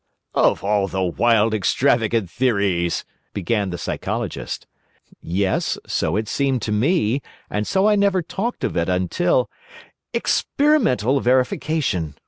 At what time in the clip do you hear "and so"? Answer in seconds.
7.51-7.87